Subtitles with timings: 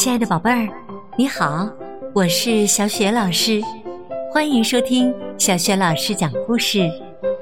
[0.00, 0.66] 亲爱的宝贝儿，
[1.14, 1.68] 你好，
[2.14, 3.60] 我是小雪老师，
[4.32, 6.90] 欢迎收听小雪老师讲故事，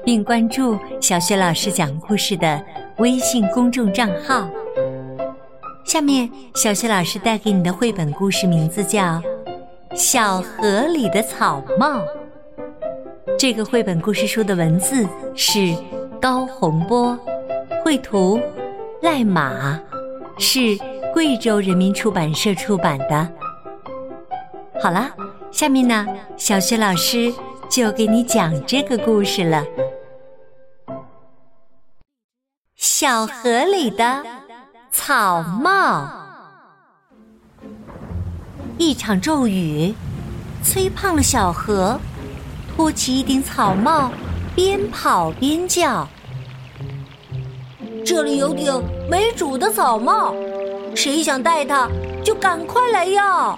[0.03, 2.61] 并关注小雪老师讲故事的
[2.97, 4.49] 微信公众账号。
[5.85, 9.01] 下面，小雪老师带给你的绘本故事名字叫
[9.95, 11.99] 《小河里的草帽》。
[13.37, 15.73] 这个绘本故事书的文字是
[16.21, 17.17] 高洪波，
[17.85, 18.37] 绘图
[19.01, 19.79] 赖马，
[20.37, 20.77] 是。
[21.19, 23.29] 贵州人民出版社出版的。
[24.81, 25.11] 好了，
[25.51, 27.33] 下面呢，小雪老师
[27.67, 29.65] 就给你讲这个故事了。
[32.77, 34.23] 小河里的
[34.93, 36.09] 草帽，
[38.77, 39.93] 一场骤雨
[40.63, 41.99] 催胖了小河，
[42.73, 44.09] 托起一顶草帽，
[44.55, 46.07] 边跑边叫
[48.07, 50.33] ：“这里有顶没主的草帽。”
[50.95, 51.89] 谁想带它，
[52.23, 53.57] 就赶快来要！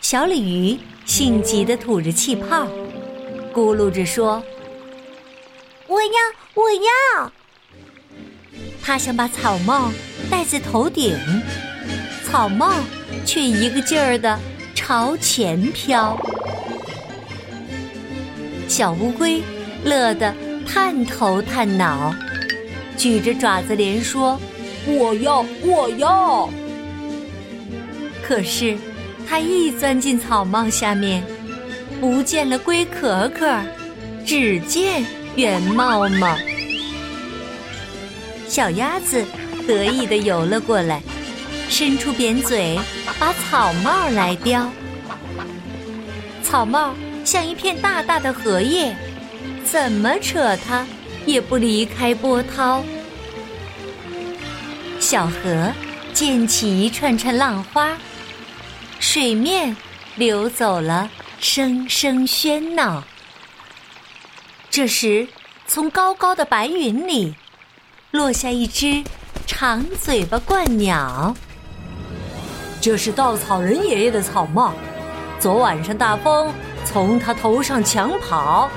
[0.00, 2.66] 小鲤鱼性急的吐着气泡，
[3.52, 4.42] 咕噜着说
[5.86, 6.10] ：“我要，
[6.54, 7.32] 我要！”
[8.82, 9.92] 他想把草帽
[10.30, 11.16] 戴在头顶，
[12.26, 12.72] 草帽
[13.26, 14.38] 却一个劲儿的
[14.74, 16.18] 朝前飘。
[18.66, 19.42] 小乌龟
[19.84, 20.34] 乐得
[20.66, 22.14] 探头探脑，
[22.96, 24.40] 举着爪子连说。
[24.86, 26.48] 我要，我要。
[28.22, 28.76] 可是，
[29.28, 31.22] 他一钻进草帽下面，
[32.00, 33.58] 不见了龟壳壳，
[34.24, 35.04] 只见
[35.36, 36.36] 圆帽帽。
[38.48, 39.24] 小鸭子
[39.66, 41.02] 得意的游了过来，
[41.68, 42.78] 伸出扁嘴，
[43.18, 44.68] 把草帽来叼。
[46.42, 46.94] 草帽
[47.24, 48.96] 像一片大大的荷叶，
[49.64, 50.84] 怎么扯它
[51.26, 52.82] 也不离开波涛。
[55.10, 55.72] 小河
[56.14, 57.98] 溅起一串串浪花，
[59.00, 59.76] 水面
[60.14, 63.02] 流走了声声喧闹。
[64.70, 65.26] 这时，
[65.66, 67.34] 从高高的白云里
[68.12, 69.02] 落下一只
[69.48, 71.34] 长嘴巴鹳鸟。
[72.80, 74.72] 这是稻草人爷爷的草帽，
[75.40, 76.54] 昨晚上大风
[76.84, 78.70] 从他头上抢跑，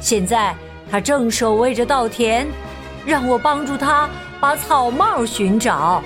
[0.00, 0.52] 现在
[0.90, 2.44] 他正守卫着稻田，
[3.06, 4.08] 让我帮助他。
[4.38, 6.02] 把草帽寻找。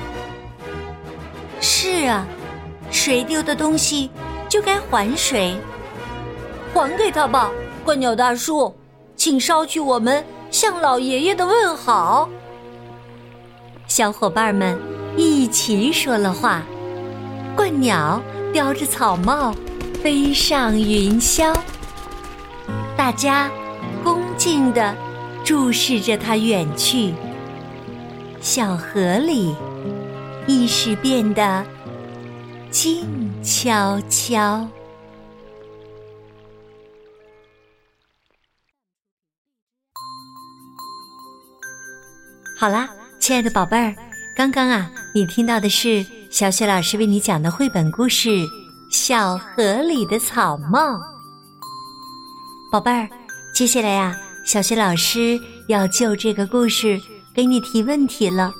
[1.61, 2.25] 是啊，
[2.91, 4.09] 谁丢的东西
[4.49, 5.56] 就该还谁，
[6.72, 7.50] 还给他吧，
[7.84, 8.72] 鹳鸟大叔，
[9.16, 12.28] 请捎去我们向老爷爷的问好。
[13.88, 14.78] 小伙伴们
[15.17, 16.62] 一起说了话，
[17.56, 18.22] 鹳鸟
[18.53, 19.53] 叼着草帽
[20.03, 21.53] 飞上云霄，
[22.97, 23.50] 大家
[24.05, 24.94] 恭敬的
[25.50, 27.12] 注视着它远去。
[28.41, 29.53] 小河里，
[30.47, 31.66] 一时变得
[32.71, 33.05] 静
[33.43, 34.65] 悄悄。
[42.56, 42.88] 好啦，
[43.19, 43.93] 亲爱的宝贝儿，
[44.37, 48.28] 刚刚啊，你听到的是小雪老师为你讲的绘本故事
[48.93, 50.78] 《小河里的草帽》。
[52.71, 53.09] 宝贝儿，
[53.53, 57.01] 接下来呀，小雪老师要就这个故事。
[57.33, 58.53] 给你提问题了，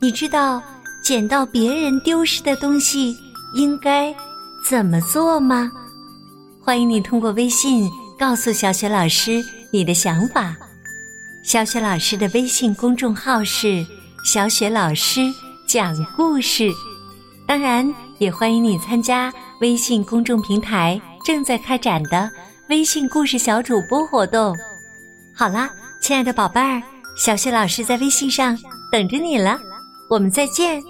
[0.00, 0.60] 你知道
[1.04, 3.14] 捡到别人丢失的东西
[3.54, 4.12] 应该
[4.66, 5.70] 怎么做吗？
[6.62, 10.56] 欢迎你通过微信告诉小雪老师你的想法。
[11.44, 13.86] 小雪老师的微信公众号是
[14.24, 15.20] “小雪老师
[15.68, 16.72] 讲故事”，
[17.46, 22.28] 当然也欢迎你参加微信公众平台正在开展的
[22.68, 24.56] 微信故事小主播活动。
[25.32, 26.82] 好啦，亲爱的宝贝儿。
[27.16, 28.58] 小雪老师在微信上
[28.90, 29.58] 等着你了，
[30.10, 30.82] 我们再见。